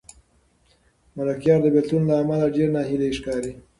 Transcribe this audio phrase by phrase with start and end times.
[1.15, 3.51] ملکیار د بېلتون له امله ډېر ناهیلی ښکاري.